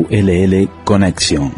[0.00, 1.52] ULL Conexión.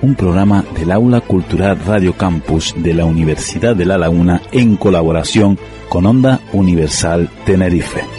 [0.00, 5.58] Un programa del Aula Cultural Radio Campus de la Universidad de La Laguna en colaboración
[5.90, 8.15] con Onda Universal Tenerife.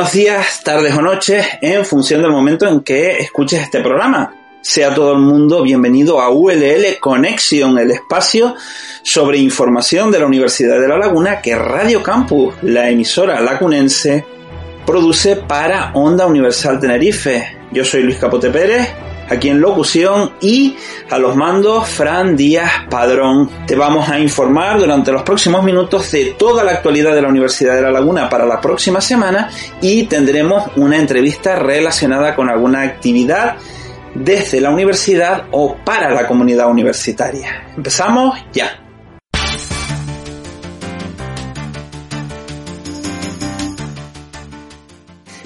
[0.00, 4.34] Buenos días, tardes o noches, en función del momento en que escuches este programa.
[4.62, 8.54] Sea todo el mundo bienvenido a ULL Conexión, el espacio
[9.02, 14.24] sobre información de la Universidad de La Laguna que Radio Campus, la emisora lacunense,
[14.86, 17.58] produce para Onda Universal Tenerife.
[17.70, 18.88] Yo soy Luis Capote Pérez
[19.30, 20.76] aquí en locución y
[21.08, 23.48] a los mandos Fran Díaz Padrón.
[23.66, 27.76] Te vamos a informar durante los próximos minutos de toda la actualidad de la Universidad
[27.76, 29.48] de La Laguna para la próxima semana
[29.80, 33.56] y tendremos una entrevista relacionada con alguna actividad
[34.14, 37.68] desde la universidad o para la comunidad universitaria.
[37.76, 38.79] Empezamos ya.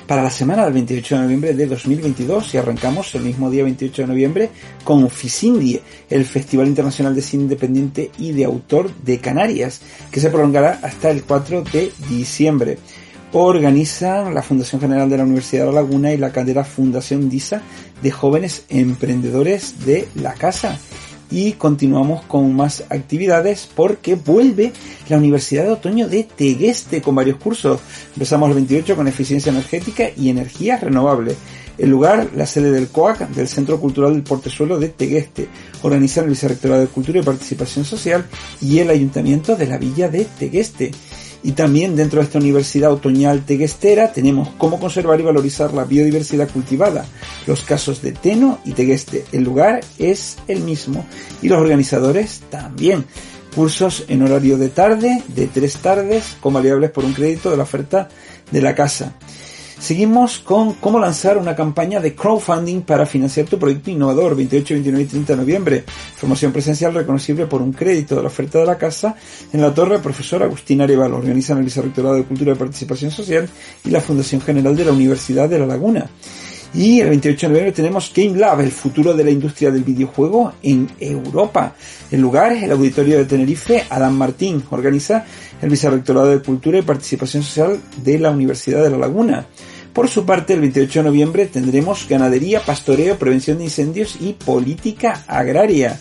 [0.06, 4.02] Para la semana del 28 de noviembre de 2022 y arrancamos el mismo día 28
[4.02, 4.50] de noviembre
[4.82, 10.30] con FICINDI, el Festival Internacional de Cine Independiente y de Autor de Canarias, que se
[10.30, 12.78] prolongará hasta el 4 de diciembre.
[13.32, 17.62] Organizan la Fundación General de la Universidad de La Laguna y la cadera Fundación DISA
[18.02, 20.78] de Jóvenes Emprendedores de la Casa
[21.34, 24.72] y continuamos con más actividades porque vuelve
[25.08, 27.80] la Universidad de Otoño de Tegueste con varios cursos.
[28.12, 31.34] Empezamos el 28 con eficiencia energética y energía renovable.
[31.76, 35.48] El lugar, la sede del COAC, del Centro Cultural del Portezuelo de Tegueste.
[35.82, 38.24] Organizan el Vicerrectorado de Cultura y Participación Social
[38.60, 40.92] y el Ayuntamiento de la Villa de Tegueste.
[41.44, 46.48] Y también dentro de esta Universidad Otoñal Teguestera tenemos cómo conservar y valorizar la biodiversidad
[46.50, 47.04] cultivada,
[47.46, 49.26] los casos de Teno y Tegueste.
[49.30, 51.04] El lugar es el mismo
[51.42, 53.04] y los organizadores también.
[53.54, 57.64] Cursos en horario de tarde, de tres tardes, con variables por un crédito de la
[57.64, 58.08] oferta
[58.50, 59.14] de la casa.
[59.78, 65.02] Seguimos con cómo lanzar una campaña de crowdfunding para financiar tu proyecto innovador 28, 29
[65.04, 65.84] y 30 de noviembre.
[66.16, 69.16] Formación presencial reconocible por un crédito de la oferta de la casa
[69.52, 71.18] en la Torre Profesor Agustín Arevalo.
[71.18, 73.48] Organizan el Vicerrectorado de Cultura y Participación Social
[73.84, 76.08] y la Fundación General de la Universidad de La Laguna.
[76.74, 80.54] Y el 28 de noviembre tenemos Game Lab, el futuro de la industria del videojuego
[80.60, 81.72] en Europa.
[82.10, 83.84] El lugar es el Auditorio de Tenerife.
[83.88, 85.24] Adam Martín organiza
[85.62, 89.46] el Vicerrectorado de Cultura y Participación Social de la Universidad de La Laguna.
[89.92, 95.22] Por su parte, el 28 de noviembre tendremos ganadería, pastoreo, prevención de incendios y política
[95.28, 96.00] agraria.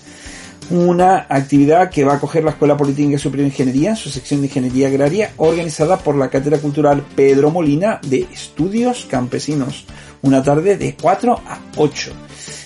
[0.72, 4.48] Una actividad que va a coger la Escuela Política Superior de Ingeniería, su sección de
[4.48, 9.86] Ingeniería Agraria, organizada por la Cátedra Cultural Pedro Molina de Estudios Campesinos
[10.24, 12.12] una tarde de 4 a 8.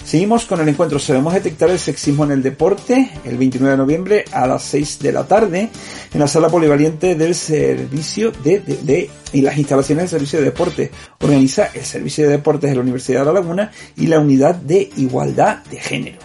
[0.03, 4.25] Seguimos con el encuentro Sabemos detectar el sexismo en el deporte el 29 de noviembre
[4.31, 5.69] a las 6 de la tarde
[6.13, 10.91] en la sala polivalente del servicio de, de, y las instalaciones del servicio de deporte.
[11.19, 14.89] Organiza el servicio de deportes de la Universidad de La Laguna y la unidad de
[14.95, 16.19] igualdad de género.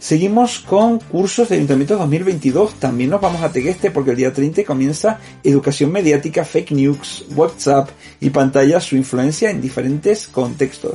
[0.00, 2.76] Seguimos con cursos de Ayuntamiento 2022.
[2.76, 7.90] También nos vamos a Tegueste porque el día 30 comienza Educación Mediática, Fake News, WhatsApp
[8.18, 10.94] y pantalla, su influencia en diferentes contextos.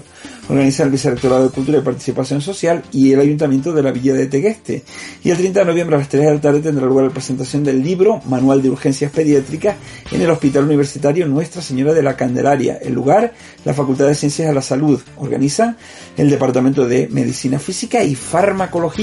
[0.49, 4.25] Organiza el Vicerrectorado de Cultura y Participación Social y el Ayuntamiento de la Villa de
[4.25, 4.83] Tegueste.
[5.23, 7.63] Y el 30 de noviembre a las 3 de la tarde tendrá lugar la presentación
[7.63, 9.75] del libro Manual de Urgencias Pediátricas
[10.11, 12.79] en el Hospital Universitario Nuestra Señora de la Candelaria.
[12.81, 13.33] El lugar,
[13.65, 14.99] la Facultad de Ciencias de la Salud.
[15.17, 15.77] Organiza
[16.17, 18.94] el Departamento de Medicina Física y Farmacología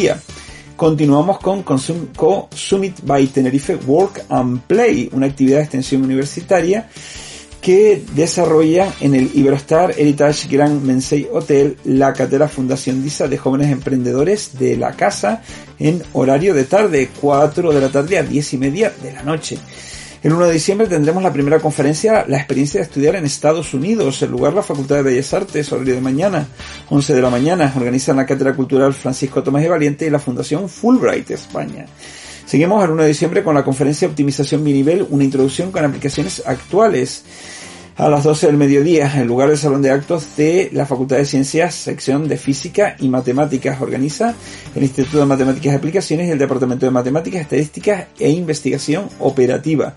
[0.77, 6.89] Continuamos con Co Summit by Tenerife Work and Play, una actividad de extensión universitaria
[7.61, 13.71] que desarrolla en el Iberostar Heritage Grand Mensei Hotel la Catera Fundación DISA de jóvenes
[13.71, 15.43] emprendedores de la casa
[15.79, 19.59] en horario de tarde, 4 de la tarde a 10 y media de la noche.
[20.23, 24.23] El 1 de diciembre tendremos la primera conferencia, la experiencia de estudiar en Estados Unidos,
[24.23, 26.47] el lugar la Facultad de Bellas Artes, horario de mañana,
[26.91, 30.69] 11 de la mañana, organizan la Cátedra Cultural Francisco Tomás y Valiente y la Fundación
[30.69, 31.87] Fulbright España.
[32.47, 37.25] Seguimos el 1 de diciembre con la conferencia Optimización Binivel, una introducción con aplicaciones actuales.
[37.97, 41.27] A las 12 del mediodía, en lugar del Salón de Actos de la Facultad de
[41.27, 44.35] Ciencias, sección de Física y Matemáticas, organiza
[44.75, 49.95] el Instituto de Matemáticas y Aplicaciones y el Departamento de Matemáticas, Estadísticas e Investigación Operativa.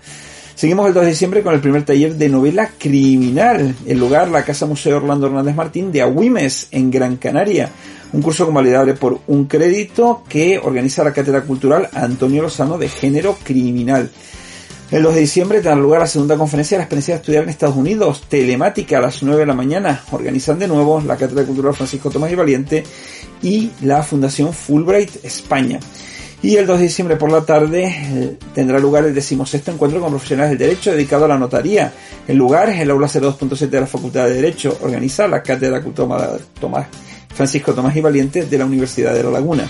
[0.54, 3.74] Seguimos el 2 de diciembre con el primer taller de novela criminal.
[3.86, 7.70] El lugar, la Casa Museo Orlando Hernández Martín de Agüimes, en Gran Canaria
[8.12, 13.36] un curso convalidable por un crédito que organiza la Cátedra Cultural Antonio Lozano de Género
[13.42, 14.10] Criminal.
[14.88, 17.48] El 2 de diciembre tendrá lugar la segunda conferencia de la experiencia de estudiar en
[17.48, 20.04] Estados Unidos, telemática a las 9 de la mañana.
[20.12, 22.84] Organizan de nuevo la Cátedra Cultural Francisco Tomás y Valiente
[23.42, 25.80] y la Fundación Fulbright España.
[26.40, 30.10] Y el 2 de diciembre por la tarde eh, tendrá lugar el decimosexto encuentro con
[30.10, 31.92] profesionales del derecho dedicado a la notaría.
[32.28, 34.78] El lugar es el aula 02.7 de la Facultad de Derecho.
[34.82, 36.38] Organiza la Cátedra Cultural
[37.34, 39.68] Francisco Tomás y Valiente de la Universidad de La Laguna.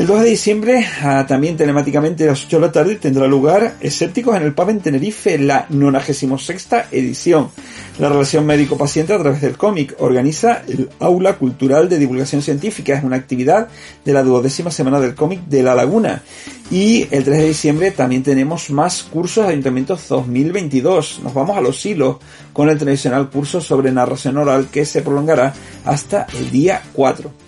[0.00, 3.74] El 2 de diciembre, ah, también telemáticamente a las 8 de la tarde, tendrá lugar
[3.82, 7.50] Escépticos en el Pub en Tenerife, la 96 edición.
[7.98, 12.94] La relación médico-paciente a través del cómic organiza el Aula Cultural de Divulgación Científica.
[12.94, 13.68] Es una actividad
[14.02, 16.22] de la duodécima semana del cómic de La Laguna.
[16.70, 21.20] Y el 3 de diciembre también tenemos más cursos de Ayuntamientos 2022.
[21.24, 22.16] Nos vamos a los hilos
[22.54, 25.52] con el tradicional curso sobre narración oral que se prolongará
[25.84, 27.39] hasta el día 4.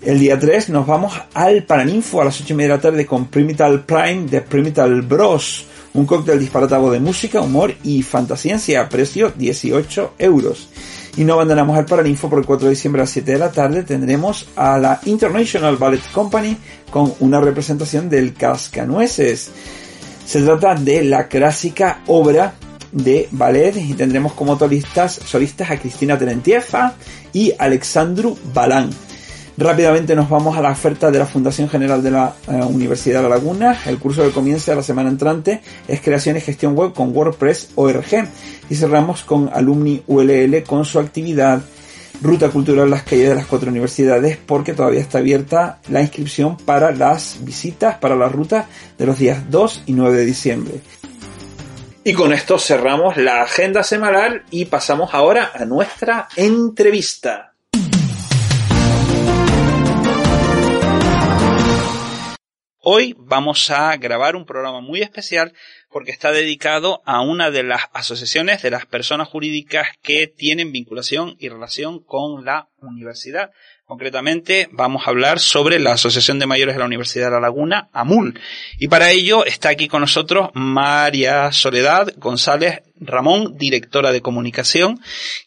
[0.00, 3.04] El día 3 nos vamos al Paraninfo a las 8 y media de la tarde
[3.04, 5.66] con Primital Prime de Primital Bros.
[5.94, 10.68] Un cóctel disparatado de música, humor y fantasciencia a precio 18 euros.
[11.16, 13.50] Y no abandonamos al Paraninfo por el 4 de diciembre a las 7 de la
[13.50, 16.56] tarde tendremos a la International Ballet Company
[16.90, 19.50] con una representación del Cascanueces.
[20.24, 22.54] Se trata de la clásica obra
[22.92, 26.94] de ballet y tendremos como solistas, solistas a Cristina Tenentiefa
[27.32, 28.90] y Alexandru Balán.
[29.58, 33.28] Rápidamente nos vamos a la oferta de la Fundación General de la eh, Universidad de
[33.28, 33.76] La Laguna.
[33.86, 38.28] El curso que comienza la semana entrante es Creación y Gestión Web con WordPress ORG.
[38.70, 41.60] Y cerramos con Alumni ULL con su actividad
[42.22, 46.92] Ruta Cultural Las Calles de las Cuatro Universidades porque todavía está abierta la inscripción para
[46.92, 50.74] las visitas para la ruta de los días 2 y 9 de diciembre.
[52.04, 57.54] Y con esto cerramos la agenda semanal y pasamos ahora a nuestra entrevista.
[62.90, 65.52] Hoy vamos a grabar un programa muy especial
[65.90, 71.36] porque está dedicado a una de las asociaciones de las personas jurídicas que tienen vinculación
[71.38, 73.50] y relación con la universidad.
[73.84, 77.90] Concretamente vamos a hablar sobre la Asociación de Mayores de la Universidad de La Laguna,
[77.92, 78.40] AMUL.
[78.78, 84.98] Y para ello está aquí con nosotros María Soledad González Ramón, directora de comunicación,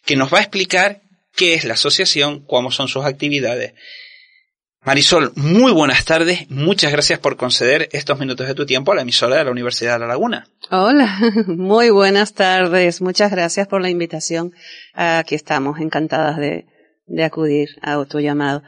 [0.06, 1.02] que nos va a explicar
[1.36, 3.74] qué es la asociación, cómo son sus actividades
[4.84, 6.50] Marisol, muy buenas tardes.
[6.50, 9.94] Muchas gracias por conceder estos minutos de tu tiempo a la emisora de la Universidad
[9.94, 10.48] de La Laguna.
[10.72, 13.00] Hola, muy buenas tardes.
[13.00, 14.54] Muchas gracias por la invitación.
[14.96, 16.66] Aquí estamos encantadas de,
[17.24, 18.64] acudir a tu llamado.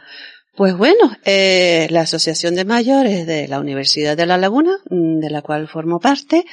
[0.56, 5.30] Pues bueno, eh, la Asociación de Mayores de la Universidad de La Laguna, mm, de
[5.32, 6.46] la cual formo parte,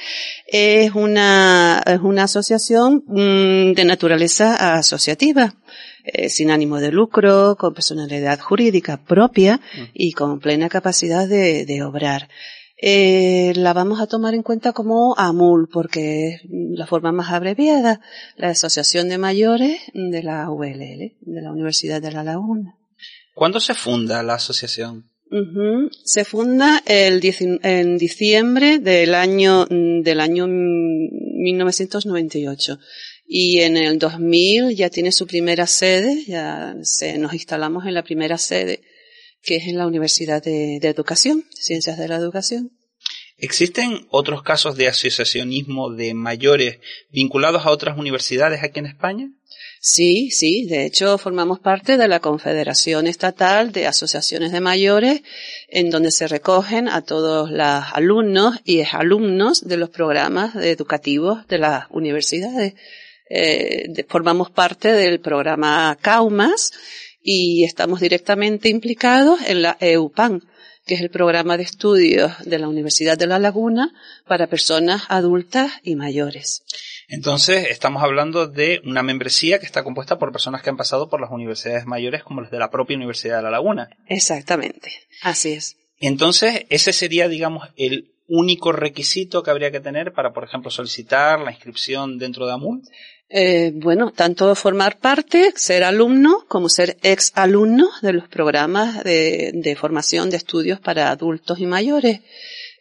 [0.47, 5.53] es una, es una asociación mm, de naturaleza asociativa.
[6.03, 9.83] Eh, sin ánimo de lucro, con personalidad jurídica propia mm.
[9.93, 12.27] y con plena capacidad de, de obrar.
[12.81, 18.01] Eh, la vamos a tomar en cuenta como AMUL, porque es la forma más abreviada,
[18.35, 22.80] la Asociación de Mayores de la ULL, de la Universidad de La Laguna.
[23.33, 25.09] ¿Cuándo se funda la asociación?
[26.03, 27.21] Se funda el
[27.63, 32.77] en diciembre del año, del año 1998
[33.33, 38.03] y en el 2000 ya tiene su primera sede, ya se, nos instalamos en la
[38.03, 38.81] primera sede,
[39.41, 42.73] que es en la Universidad de, Educación, Ciencias de la Educación.
[43.37, 49.31] ¿Existen otros casos de asociacionismo de mayores vinculados a otras universidades aquí en España?
[49.83, 55.23] Sí, sí, de hecho formamos parte de la Confederación Estatal de Asociaciones de Mayores,
[55.69, 61.57] en donde se recogen a todos los alumnos y alumnos de los programas educativos de
[61.57, 62.75] las universidades
[63.33, 66.71] eh, formamos parte del programa CAUMAS
[67.23, 70.43] y estamos directamente implicados en la EUPAN,
[70.85, 73.93] que es el programa de estudios de la Universidad de La Laguna
[74.27, 76.63] para personas adultas y mayores.
[77.11, 81.19] Entonces, estamos hablando de una membresía que está compuesta por personas que han pasado por
[81.19, 83.89] las universidades mayores como las de la propia Universidad de La Laguna.
[84.07, 85.75] Exactamente, así es.
[85.99, 91.41] Entonces, ese sería, digamos, el único requisito que habría que tener para, por ejemplo, solicitar
[91.41, 92.81] la inscripción dentro de AMUL.
[93.27, 99.51] Eh, bueno, tanto formar parte, ser alumno, como ser ex alumno de los programas de,
[99.53, 102.21] de formación de estudios para adultos y mayores.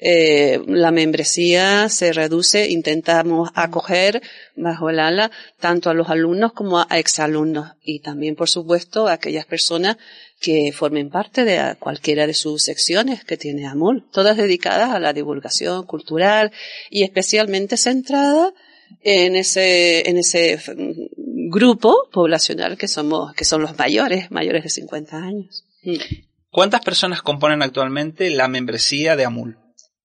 [0.01, 4.23] Eh, la membresía se reduce, intentamos acoger
[4.57, 9.15] bajo el ala tanto a los alumnos como a exalumnos y también, por supuesto, a
[9.15, 9.99] aquellas personas
[10.41, 15.13] que formen parte de cualquiera de sus secciones que tiene AMUL, todas dedicadas a la
[15.13, 16.51] divulgación cultural
[16.89, 18.55] y especialmente centradas
[19.03, 20.59] en ese, en ese
[21.17, 25.65] grupo poblacional que somos, que son los mayores, mayores de 50 años.
[25.83, 25.97] Mm.
[26.51, 29.57] ¿Cuántas personas componen actualmente la membresía de AMUL?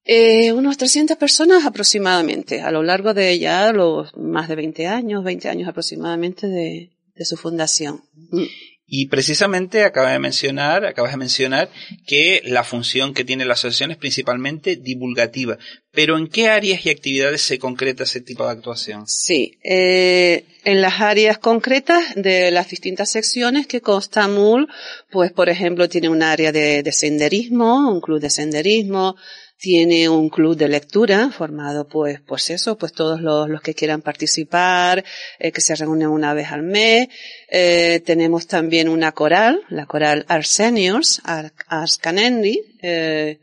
[0.06, 5.24] Eh, unos 300 personas aproximadamente, a lo largo de ya los más de 20 años,
[5.24, 8.04] 20 años aproximadamente de, de su fundación.
[8.14, 8.44] Mm.
[8.88, 11.72] Y precisamente acaba de mencionar, acabas de mencionar
[12.06, 15.58] que la función que tiene la asociación es principalmente divulgativa.
[15.92, 19.08] Pero ¿en qué áreas y actividades se concreta ese tipo de actuación?
[19.08, 24.68] Sí, eh, en las áreas concretas de las distintas secciones que consta MUL,
[25.10, 29.16] pues por ejemplo tiene un área de, de senderismo, un club de senderismo,
[29.58, 34.02] tiene un club de lectura formado pues pues eso pues todos los, los que quieran
[34.02, 35.04] participar
[35.40, 37.08] eh, que se reúnen una vez al mes.
[37.50, 42.62] Eh, tenemos también una coral la coral Arseniors Ars Canendi.
[42.82, 43.40] Eh,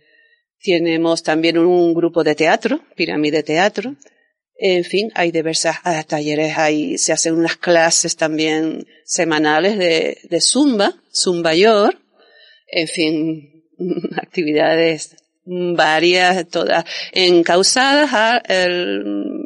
[0.62, 3.96] tenemos también un grupo de teatro pirámide teatro.
[4.64, 10.40] En fin, hay diversas ah, talleres, hay, se hacen unas clases también semanales de, de
[10.40, 11.98] Zumba, Zumba Yor,
[12.68, 13.64] en fin,
[14.16, 19.42] actividades varias, todas encausadas a el,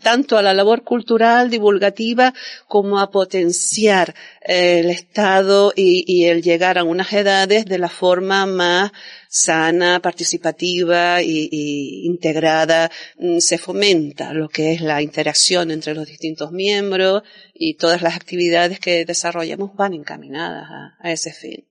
[0.00, 2.34] tanto a la labor cultural, divulgativa,
[2.66, 8.92] como a potenciar el Estado y, el llegar a unas edades de la forma más
[9.28, 12.90] sana, participativa y, integrada.
[13.18, 17.22] Mm, se fomenta lo que es la interacción entre los distintos miembros
[17.54, 20.66] y todas las actividades que desarrollamos van encaminadas
[20.98, 21.69] a ese fin.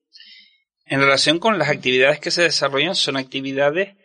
[0.90, 3.96] En relación con las actividades que se desarrollan, son actividades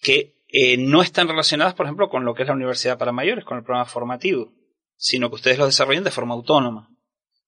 [0.00, 3.44] que eh, no están relacionadas, por ejemplo, con lo que es la Universidad para Mayores,
[3.44, 4.52] con el programa formativo,
[4.96, 6.88] sino que ustedes lo desarrollan de forma autónoma.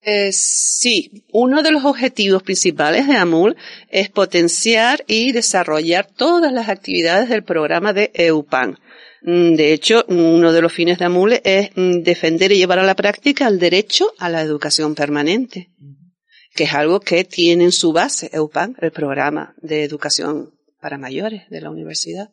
[0.03, 3.57] Eh, sí, uno de los objetivos principales de AMUL
[3.91, 8.81] es potenciar y desarrollar todas las actividades del programa de EUPAN.
[9.23, 12.85] Mm, de hecho, uno de los fines de AMUL es mm, defender y llevar a
[12.85, 15.71] la práctica el derecho a la educación permanente
[16.59, 20.51] que es algo que tiene en su base EUPAN, el programa de educación
[20.81, 22.31] para mayores de la universidad.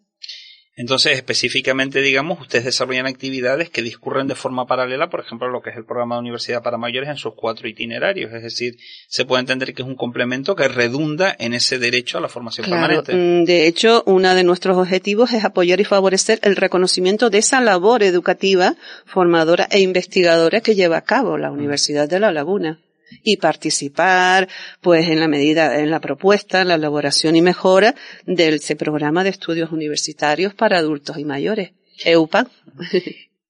[0.76, 5.70] Entonces, específicamente, digamos, ustedes desarrollan actividades que discurren de forma paralela, por ejemplo, lo que
[5.70, 8.34] es el programa de universidad para mayores en sus cuatro itinerarios.
[8.34, 8.78] Es decir,
[9.08, 12.66] se puede entender que es un complemento que redunda en ese derecho a la formación
[12.66, 13.14] claro, permanente.
[13.14, 17.62] Mm, de hecho, uno de nuestros objetivos es apoyar y favorecer el reconocimiento de esa
[17.62, 22.80] labor educativa, formadora e investigadora que lleva a cabo la Universidad de La Laguna
[23.24, 24.48] y participar,
[24.82, 27.96] pues, en la medida, en la propuesta, en la elaboración y mejora
[28.26, 31.72] de ese programa de estudios universitarios para adultos y mayores,
[32.04, 32.48] EUPA.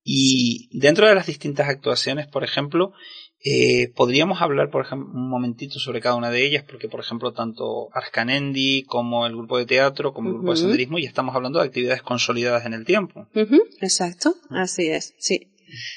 [0.08, 2.94] Y dentro de las distintas actuaciones, por ejemplo,
[3.44, 7.32] eh, podríamos hablar, por ejemplo, un momentito sobre cada una de ellas, porque, por ejemplo,
[7.32, 11.60] tanto Arscanendi como el grupo de teatro, como el grupo de senderismo, ya estamos hablando
[11.60, 13.28] de actividades consolidadas en el tiempo.
[13.82, 15.48] Exacto, así es, sí.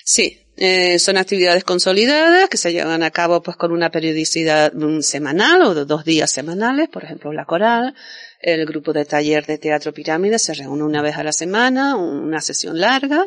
[0.05, 5.63] Sí, eh, son actividades consolidadas que se llevan a cabo pues con una periodicidad semanal
[5.63, 7.95] o dos días semanales, por ejemplo la coral,
[8.41, 12.41] el grupo de taller de teatro pirámide se reúne una vez a la semana, una
[12.41, 13.27] sesión larga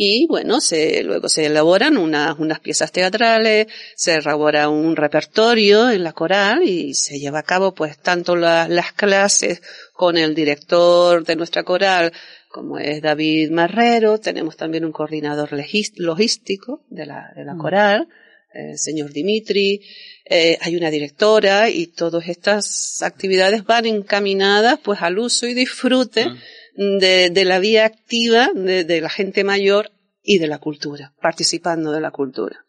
[0.00, 3.66] y bueno, se, luego se elaboran unas piezas teatrales,
[3.96, 8.92] se elabora un repertorio en la coral y se lleva a cabo pues tanto las
[8.92, 9.60] clases
[9.92, 12.12] con el director de nuestra coral
[12.48, 15.50] como es David Marrero, tenemos también un coordinador
[15.96, 17.58] logístico de la, de la mm.
[17.58, 18.08] coral,
[18.52, 19.82] el señor Dimitri,
[20.24, 26.30] eh, hay una directora y todas estas actividades van encaminadas pues al uso y disfrute
[26.76, 26.98] mm.
[26.98, 31.92] de, de, la vía activa de, de la gente mayor y de la cultura, participando
[31.92, 32.64] de la cultura.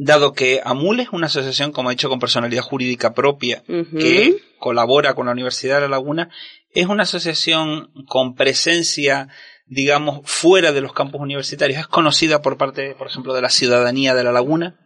[0.00, 5.14] Dado que AMUL es una asociación, como he dicho, con personalidad jurídica propia, que colabora
[5.14, 6.30] con la Universidad de La Laguna,
[6.72, 9.28] es una asociación con presencia
[9.70, 11.80] digamos, fuera de los campus universitarios?
[11.80, 14.76] ¿Es conocida por parte, por ejemplo, de la ciudadanía de la laguna?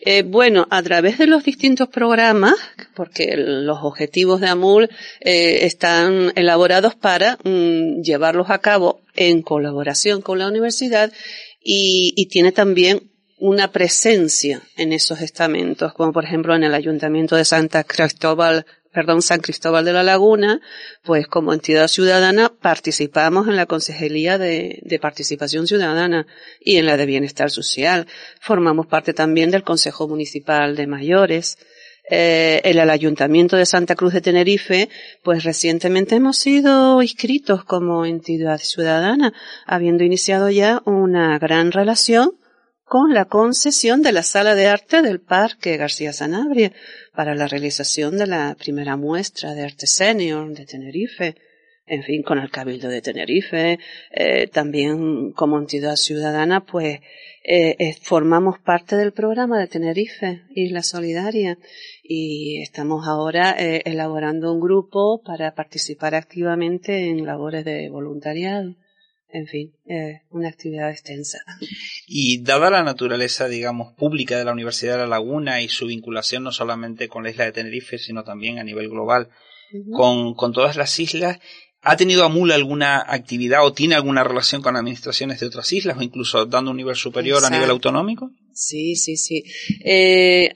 [0.00, 2.54] eh, bueno, a través de los distintos programas,
[2.94, 4.88] porque los objetivos de AMUL
[5.20, 11.12] eh, están elaborados para mm, llevarlos a cabo en colaboración con la universidad
[11.60, 17.36] y, y tiene también una presencia en esos estamentos, como por ejemplo en el Ayuntamiento
[17.36, 18.64] de Santa Cristóbal
[18.94, 20.60] perdón, San Cristóbal de la Laguna,
[21.02, 26.26] pues como entidad ciudadana participamos en la Consejería de, Participación Ciudadana
[26.60, 28.06] y en la de Bienestar Social.
[28.40, 31.58] Formamos parte también del Consejo Municipal de Mayores.
[32.08, 34.90] Eh, en el Ayuntamiento de Santa Cruz de Tenerife,
[35.22, 39.32] pues recientemente hemos sido inscritos como entidad ciudadana,
[39.66, 42.32] habiendo iniciado ya una gran relación
[42.94, 46.70] con la concesión de la sala de arte del Parque García Sanabria
[47.12, 51.34] para la realización de la primera muestra de arte senior de Tenerife,
[51.86, 53.80] en fin, con el Cabildo de Tenerife,
[54.12, 57.00] eh, también como entidad ciudadana, pues
[57.42, 61.58] eh, eh, formamos parte del programa de Tenerife, Isla Solidaria,
[62.04, 68.76] y estamos ahora elaborando un grupo para participar activamente en labores de voluntariado
[69.34, 71.38] en fin, eh, una actividad extensa.
[72.06, 76.44] Y dada la naturaleza, digamos, pública de la Universidad de La Laguna y su vinculación
[76.44, 79.28] no solamente con la isla de Tenerife, sino también a nivel global
[79.92, 81.40] con, con, todas las islas,
[81.82, 86.02] ¿ha tenido AMUL alguna actividad o tiene alguna relación con administraciones de otras islas o
[86.02, 88.30] incluso dando un nivel superior a nivel autonómico?
[88.52, 89.42] Sí, sí, sí.
[89.84, 90.54] Eh,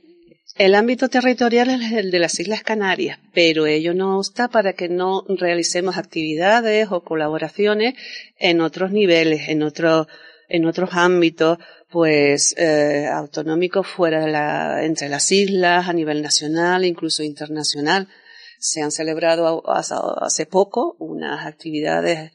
[0.59, 4.89] el ámbito territorial es el de las Islas Canarias, pero ello no está para que
[4.89, 7.95] no realicemos actividades o colaboraciones
[8.39, 10.09] en otros niveles, en otros
[10.49, 11.59] en otros ámbitos,
[11.91, 18.09] pues eh, autonómicos fuera de la, entre las islas, a nivel nacional, incluso internacional.
[18.59, 22.33] Se han celebrado hace poco unas actividades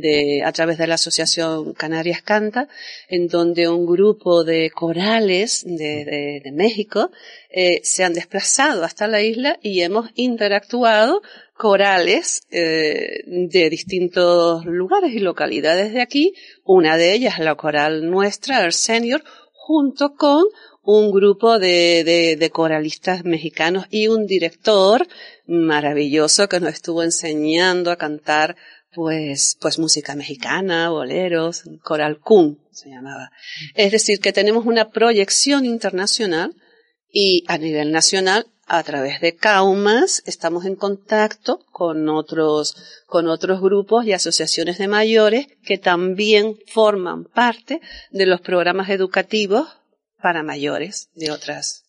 [0.00, 2.68] de, a través de la Asociación Canarias Canta,
[3.08, 7.10] en donde un grupo de corales de, de, México
[7.50, 11.20] eh, se han desplazado hasta la isla y hemos interactuado
[11.54, 16.32] corales eh, de distintos lugares y localidades de aquí.
[16.64, 19.22] Una de ellas, la coral nuestra, el Senior,
[19.52, 20.44] junto con
[20.82, 25.06] un grupo de, de, de, coralistas mexicanos y un director
[25.46, 28.56] maravilloso que nos estuvo enseñando a cantar
[28.94, 33.30] pues, pues música mexicana, boleros, coral kun se llamaba.
[33.74, 36.54] Es decir, que tenemos una proyección internacional
[37.10, 42.76] y a nivel nacional, a través de Caumas, estamos en contacto con otros,
[43.06, 49.68] con otros grupos y asociaciones de mayores que también forman parte de los programas educativos
[50.22, 51.81] para mayores de otras.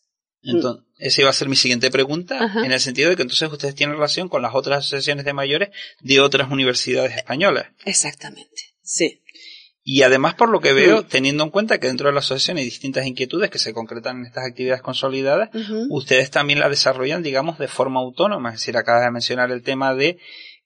[0.43, 3.75] Entonces, esa iba a ser mi siguiente pregunta, en el sentido de que entonces ustedes
[3.75, 5.69] tienen relación con las otras asociaciones de mayores
[6.01, 7.67] de otras universidades españolas.
[7.85, 9.21] Exactamente, sí.
[9.85, 12.63] Y además, por lo que veo, teniendo en cuenta que dentro de la asociación hay
[12.63, 15.49] distintas inquietudes que se concretan en estas actividades consolidadas,
[15.89, 18.49] ustedes también las desarrollan, digamos, de forma autónoma.
[18.49, 20.19] Es decir, acabas de mencionar el tema de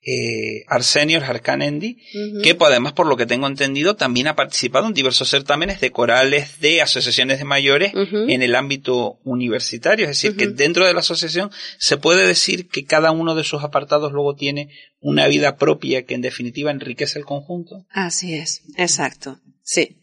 [0.09, 1.97] eh, Arsenios Arcanendi,
[2.41, 6.61] que además, por lo que tengo entendido, también ha participado en diversos certámenes de corales
[6.61, 10.05] de asociaciones de mayores en el ámbito universitario.
[10.05, 13.65] Es decir, que dentro de la asociación se puede decir que cada uno de sus
[13.65, 14.69] apartados luego tiene
[15.01, 17.85] una vida propia que en definitiva enriquece el conjunto.
[17.89, 19.41] Así es, exacto.
[19.61, 19.97] Sí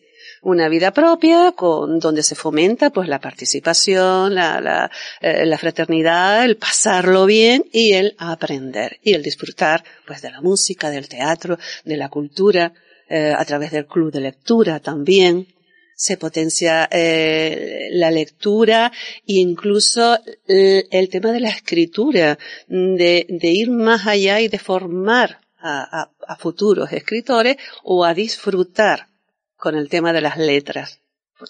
[0.44, 6.44] una vida propia con donde se fomenta pues la participación, la, la, eh, la, fraternidad,
[6.44, 11.58] el pasarlo bien y el aprender y el disfrutar pues de la música, del teatro,
[11.84, 12.72] de la cultura,
[13.08, 15.48] eh, a través del club de lectura también.
[15.96, 18.90] Se potencia eh, la lectura
[19.26, 26.36] e incluso el, tema de la escritura, de, ir más allá y de formar a
[26.36, 29.08] futuros escritores o a disfrutar
[29.64, 31.00] con el tema de las letras,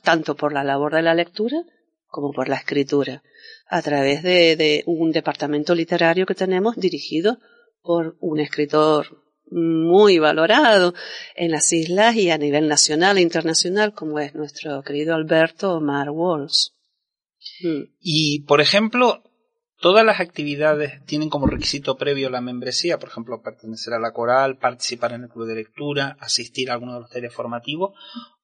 [0.05, 1.64] tanto por la labor de la lectura
[2.07, 3.24] como por la escritura,
[3.66, 7.38] a través de, un departamento literario que tenemos dirigido
[7.83, 10.94] por un escritor muy valorado
[11.35, 16.11] en las islas y a nivel nacional e internacional, como es nuestro querido Alberto Omar
[16.11, 16.72] Walls.
[17.98, 19.24] Y, por ejemplo,
[19.80, 24.56] Todas las actividades tienen como requisito previo la membresía, por ejemplo, pertenecer a la coral,
[24.56, 27.94] participar en el club de lectura, asistir a alguno de los talleres formativos,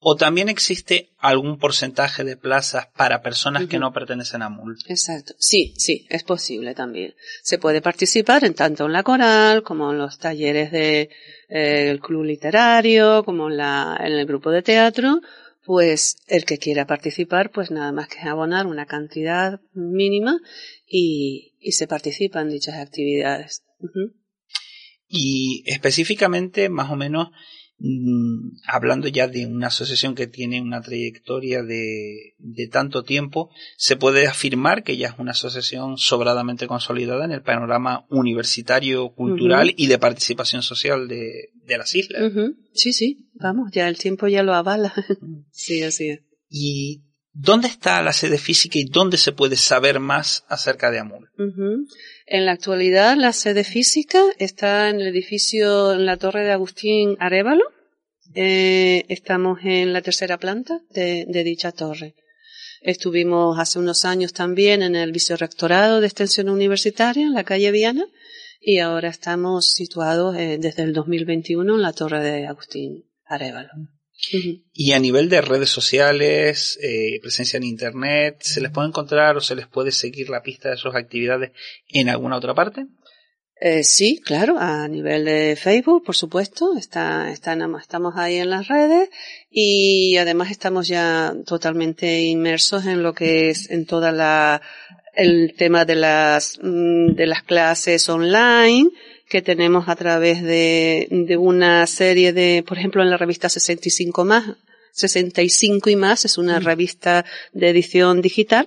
[0.00, 4.76] o también existe algún porcentaje de plazas para personas que no pertenecen a MUL.
[4.88, 5.34] Exacto.
[5.38, 7.14] Sí, sí, es posible también.
[7.42, 11.08] Se puede participar en tanto en la coral como en los talleres del
[11.48, 15.20] de, eh, club literario, como en, la, en el grupo de teatro,
[15.64, 20.38] pues el que quiera participar, pues nada más que abonar una cantidad mínima
[20.86, 23.62] y, y se participa en dichas actividades.
[25.06, 27.28] Y específicamente, más o menos,
[27.80, 33.96] mm, hablando ya de una asociación que tiene una trayectoria de, de, tanto tiempo, se
[33.96, 39.88] puede afirmar que ya es una asociación sobradamente consolidada en el panorama universitario, cultural y
[39.88, 42.32] de participación social de, de las islas.
[42.72, 44.94] Sí, sí, vamos, ya el tiempo ya lo avala.
[45.50, 46.20] sí, así es.
[46.48, 51.30] Y ¿Dónde está la sede física y dónde se puede saber más acerca de Amul?
[52.26, 57.16] En la actualidad, la sede física está en el edificio, en la Torre de Agustín
[57.20, 57.64] Arevalo.
[58.34, 62.14] Eh, estamos en la tercera planta de, dicha torre.
[62.80, 68.04] Estuvimos hace unos años también en el vicerrectorado de extensión universitaria en la calle Viana
[68.60, 73.70] y ahora estamos situados eh, desde el 2021 en la Torre de Agustín Arevalo.
[74.72, 79.40] Y a nivel de redes sociales, eh, presencia en Internet, ¿se les puede encontrar o
[79.40, 81.52] se les puede seguir la pista de sus actividades
[81.88, 82.86] en alguna otra parte?
[83.62, 89.10] Eh, sí, claro, a nivel de Facebook, por supuesto, está, estamos ahí en las redes
[89.50, 94.62] y además estamos ya totalmente inmersos en lo que es en toda la
[95.14, 98.90] el tema de las mm, de las clases online
[99.30, 104.24] que tenemos a través de, de una serie de, por ejemplo, en la revista 65
[104.24, 104.56] más,
[104.92, 106.64] 65 y más es una mm.
[106.64, 108.66] revista de edición digital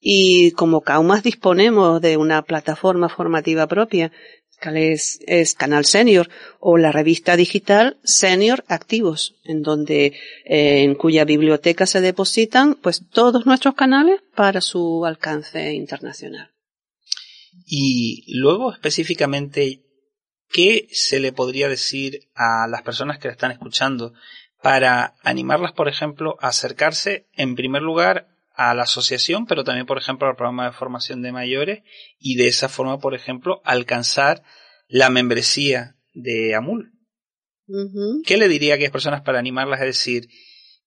[0.00, 4.12] y como Caumas disponemos de una plataforma formativa propia,
[4.60, 6.28] que es, es, Canal Senior
[6.60, 13.02] o la revista digital Senior Activos, en donde, eh, en cuya biblioteca se depositan pues
[13.10, 16.50] todos nuestros canales para su alcance internacional.
[17.66, 19.87] Y luego específicamente
[20.50, 24.12] ¿qué se le podría decir a las personas que la están escuchando
[24.62, 29.98] para animarlas, por ejemplo, a acercarse en primer lugar a la asociación, pero también, por
[29.98, 31.84] ejemplo, al programa de formación de mayores
[32.18, 34.42] y de esa forma, por ejemplo, alcanzar
[34.88, 36.92] la membresía de AMUL?
[38.24, 40.28] ¿Qué le diría a aquellas personas para animarlas a decir,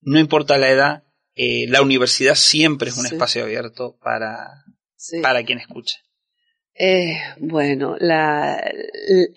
[0.01, 1.03] no importa la edad,
[1.35, 4.65] eh, la universidad siempre es un espacio abierto para,
[5.21, 5.99] para quien escuche?
[6.83, 8.55] Eh, bueno, la,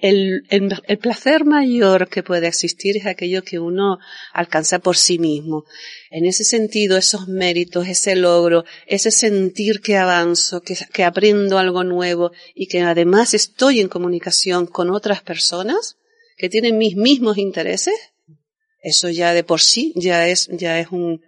[0.01, 3.99] el, el, el, placer mayor que puede existir es aquello que uno
[4.33, 5.67] alcanza por sí mismo.
[6.09, 11.85] En ese sentido, esos méritos, ese logro, ese sentir que avanzo, que, que aprendo algo
[11.85, 15.99] nuevo y que además estoy en comunicación con otras personas
[16.39, 18.15] que tienen mis mismos intereses,
[18.83, 21.21] eso ya de por sí ya es, ya es un,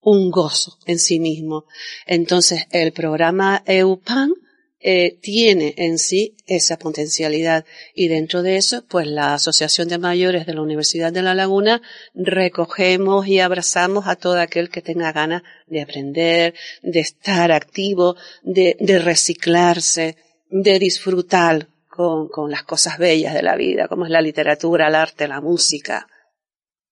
[0.00, 1.66] un gozo en sí mismo.
[2.06, 4.34] Entonces, el programa EUPAN
[4.82, 10.46] eh, tiene en sí esa potencialidad y dentro de eso, pues la Asociación de Mayores
[10.46, 11.82] de la Universidad de La Laguna
[12.14, 18.76] recogemos y abrazamos a todo aquel que tenga ganas de aprender, de estar activo, de,
[18.80, 20.16] de reciclarse,
[20.48, 24.94] de disfrutar con, con, las cosas bellas de la vida, como es la literatura, el
[24.94, 26.06] arte, la música,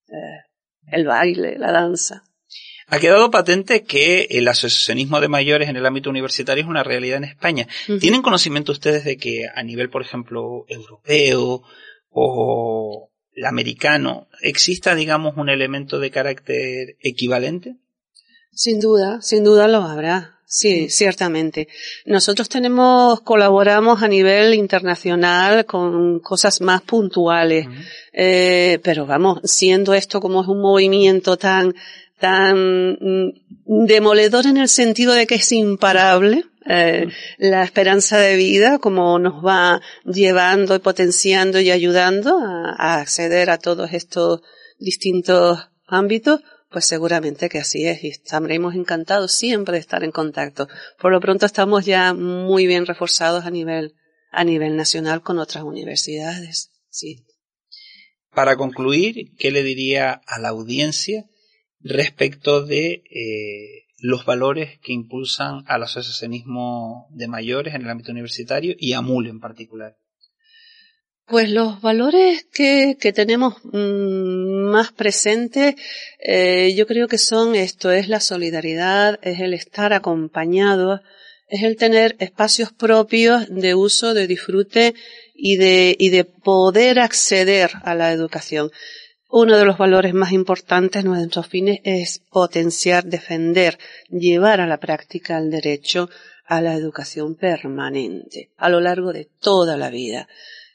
[0.09, 0.45] eh,
[0.91, 2.28] el baile, la danza.
[2.91, 7.19] Ha quedado patente que el asociacionismo de mayores en el ámbito universitario es una realidad
[7.19, 7.69] en España.
[8.01, 11.63] ¿Tienen conocimiento ustedes de que a nivel, por ejemplo, europeo
[12.11, 17.77] o el americano exista, digamos, un elemento de carácter equivalente?
[18.53, 20.39] Sin duda, sin duda lo habrá.
[20.51, 21.69] Sí, ciertamente.
[22.07, 27.67] Nosotros tenemos, colaboramos a nivel internacional con cosas más puntuales,
[28.15, 31.75] eh, pero vamos, siendo esto como es un movimiento tan
[32.19, 33.33] tan mm,
[33.65, 36.45] demoledor en el sentido de que es imparable.
[36.71, 37.07] Eh,
[37.39, 43.59] la esperanza de vida, como nos va llevando y potenciando y ayudando a, acceder a
[43.59, 44.43] todos estos
[44.79, 50.69] distintos ámbitos, pues seguramente que así es y estaremos encantados siempre de estar en contacto.
[51.01, 53.95] Por lo pronto estamos ya muy bien reforzados a nivel,
[54.31, 56.71] a nivel nacional con otras universidades.
[56.91, 57.25] Sí.
[58.35, 61.25] Para concluir, ¿qué le diría a la audiencia
[61.81, 68.75] respecto de eh, los valores que impulsan al asociacionismo de mayores en el ámbito universitario
[68.79, 69.97] y a MUL en particular.
[71.27, 75.75] Pues los valores que, que tenemos mm, más presentes,
[76.21, 81.03] eh, yo creo que son esto, es la solidaridad, es el estar acompañado,
[81.49, 84.95] es el tener espacios propios de uso, de disfrute
[85.35, 88.71] y de, y de poder acceder a la educación.
[89.31, 94.79] Uno de los valores más importantes de nuestros fines es potenciar, defender, llevar a la
[94.79, 96.09] práctica el derecho
[96.47, 100.29] a la educación permanente a lo largo de toda la vida.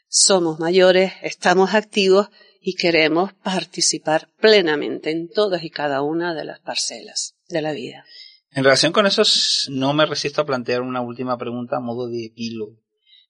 [0.08, 2.30] Somos mayores, estamos activos
[2.62, 8.06] y queremos participar plenamente en todas y cada una de las parcelas de la vida.
[8.52, 9.24] En relación con eso,
[9.70, 12.78] no me resisto a plantear una última pregunta a modo de epílogo.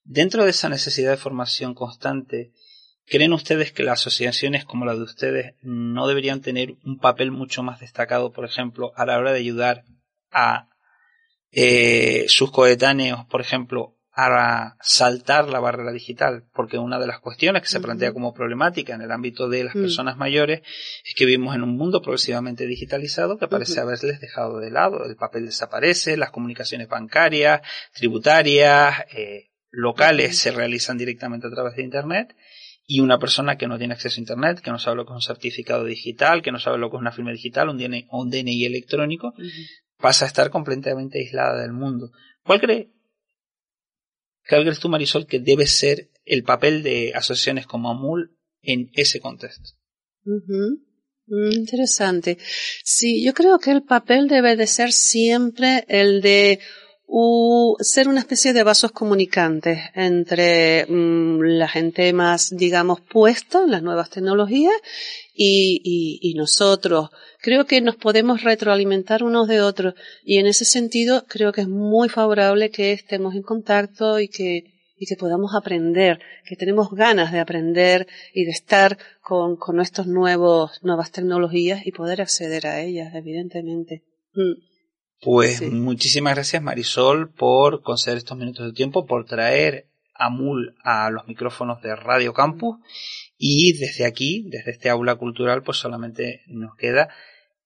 [0.04, 2.52] Dentro de esa necesidad de formación constante
[3.06, 7.62] ¿creen ustedes que las asociaciones como la de ustedes no deberían tener un papel mucho
[7.62, 9.84] más destacado, por ejemplo, a la hora de ayudar
[10.30, 10.68] a
[11.50, 17.62] eh, sus coetáneos, por ejemplo, a saltar la barrera digital, porque una de las cuestiones
[17.62, 19.80] que se plantea como problemática en el ámbito de las mm.
[19.80, 20.62] personas mayores
[21.04, 25.04] es que vivimos en un mundo progresivamente digitalizado que parece haberles dejado de lado.
[25.04, 27.62] El papel desaparece, las comunicaciones bancarias,
[27.92, 32.36] tributarias, eh, locales se realizan directamente a través de Internet
[32.86, 35.16] y una persona que no tiene acceso a Internet, que no sabe lo que es
[35.16, 38.30] un certificado digital, que no sabe lo que es una firma digital, un DNI, un
[38.30, 39.34] DNI electrónico,
[39.98, 42.10] pasa a estar completamente aislada del mundo.
[42.42, 42.94] ¿Cuál cree
[44.46, 49.20] ¿Qué crees tú, Marisol, que debe ser el papel de asociaciones como AMUL en ese
[49.20, 49.70] contexto?
[50.24, 52.36] Mm, interesante.
[52.82, 56.60] Sí, yo creo que el papel debe de ser siempre el de
[57.80, 63.82] ser una especie de vasos comunicantes entre mm, la gente más, digamos, puesta en las
[63.82, 64.74] nuevas tecnologías
[65.34, 67.10] y, y, nosotros.
[67.40, 71.68] Creo que nos podemos retroalimentar unos de otros y en ese sentido creo que es
[71.68, 74.64] muy favorable que estemos en contacto y que,
[74.96, 80.06] y que podamos aprender, que tenemos ganas de aprender y de estar con, con nuestros
[80.06, 84.02] nuevos, nuevas tecnologías y poder acceder a ellas, evidentemente.
[84.34, 84.73] Mm.
[85.20, 91.10] Pues muchísimas gracias Marisol por conceder estos minutos de tiempo, por traer a MUL a
[91.10, 92.78] los micrófonos de Radio Campus
[93.36, 97.08] y desde aquí, desde este aula cultural, pues solamente nos queda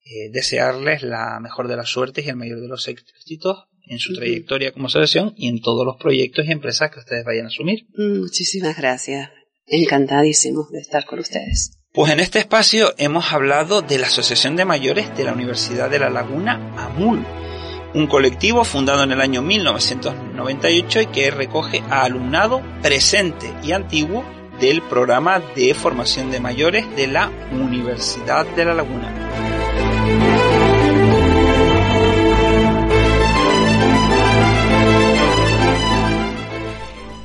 [0.05, 4.15] eh, desearles la mejor de las suertes y el mayor de los éxitos en su
[4.15, 7.87] trayectoria como asociación y en todos los proyectos y empresas que ustedes vayan a asumir.
[7.97, 9.31] Muchísimas gracias.
[9.67, 11.78] Encantadísimo de estar con ustedes.
[11.99, 15.99] Pues en este espacio hemos hablado de la Asociación de Mayores de la Universidad de
[15.99, 17.27] La Laguna, AMUL,
[17.93, 24.25] un colectivo fundado en el año 1998 y que recoge a alumnado presente y antiguo
[24.61, 29.58] del programa de formación de mayores de la Universidad de La Laguna.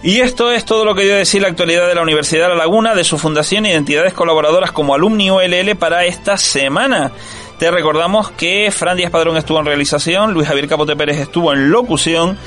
[0.04, 2.50] Y esto es todo lo que dio a decir la actualidad de la Universidad de
[2.50, 7.13] La Laguna, de su fundación y de entidades colaboradoras como Alumni ULL para esta semana.
[7.58, 11.72] Te recordamos que Fran Díaz Padrón estuvo en realización, Luis Javier Capote Pérez estuvo en
[11.72, 12.38] locución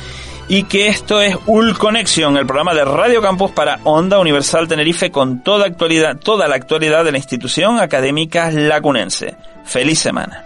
[0.49, 5.11] y que esto es Ul Connection, el programa de Radio Campus para Onda Universal Tenerife
[5.11, 9.35] con toda actualidad, toda la actualidad de la institución académica lacunense.
[9.65, 10.46] Feliz semana.